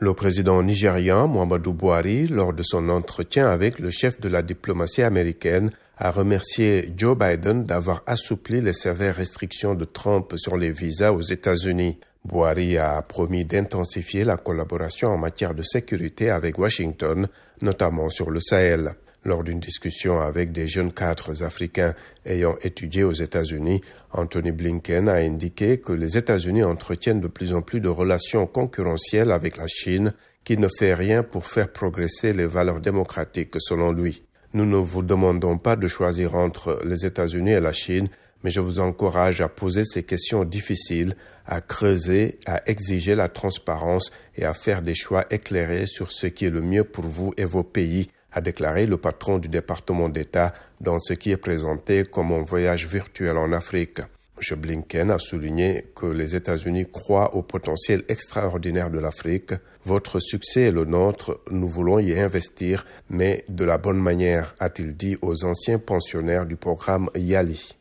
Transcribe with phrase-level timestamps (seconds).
[0.00, 5.02] Le président nigérian Muhammadu Buhari, lors de son entretien avec le chef de la diplomatie
[5.02, 11.10] américaine, a remercié Joe Biden d'avoir assoupli les sévères restrictions de Trump sur les visas
[11.10, 11.98] aux États-Unis.
[12.24, 17.26] Buhari a promis d'intensifier la collaboration en matière de sécurité avec Washington,
[17.60, 18.92] notamment sur le Sahel.
[19.28, 21.92] Lors d'une discussion avec des jeunes cadres africains
[22.24, 27.60] ayant étudié aux États-Unis, Anthony Blinken a indiqué que les États-Unis entretiennent de plus en
[27.60, 30.14] plus de relations concurrentielles avec la Chine
[30.44, 34.22] qui ne fait rien pour faire progresser les valeurs démocratiques selon lui.
[34.54, 38.08] Nous ne vous demandons pas de choisir entre les États-Unis et la Chine,
[38.42, 44.10] mais je vous encourage à poser ces questions difficiles, à creuser, à exiger la transparence
[44.36, 47.44] et à faire des choix éclairés sur ce qui est le mieux pour vous et
[47.44, 48.08] vos pays
[48.38, 52.86] a déclaré le patron du département d'État dans ce qui est présenté comme un voyage
[52.86, 54.00] virtuel en Afrique.
[54.40, 54.56] M.
[54.60, 59.54] Blinken a souligné que les États-Unis croient au potentiel extraordinaire de l'Afrique.
[59.84, 64.96] Votre succès est le nôtre, nous voulons y investir, mais de la bonne manière, a-t-il
[64.96, 67.74] dit aux anciens pensionnaires du programme YALI.